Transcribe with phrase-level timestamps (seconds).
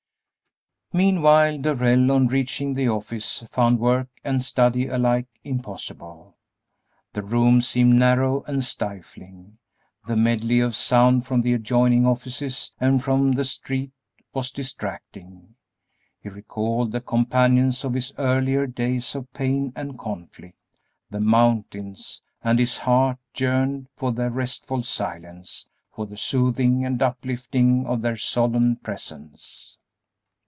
[0.93, 6.35] Meanwhile, Darrell, on reaching the office, found work and study alike impossible.
[7.13, 9.57] The room seemed narrow and stifling;
[10.05, 13.93] the medley of sound from the adjoining offices and from the street
[14.33, 15.55] was distracting.
[16.19, 20.57] He recalled the companions of his earlier days of pain and conflict,
[21.09, 27.85] the mountains, and his heart yearned for their restful silence, for the soothing and uplifting
[27.87, 29.77] of their solemn presence.